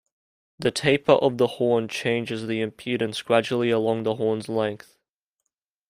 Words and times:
The 0.57 0.71
taper 0.71 1.11
of 1.11 1.37
the 1.37 1.45
horn 1.45 1.87
changes 1.87 2.47
the 2.47 2.59
impedance 2.65 3.23
gradually 3.23 3.69
along 3.69 4.01
the 4.01 4.15
horn's 4.15 4.49
length. 4.49 4.97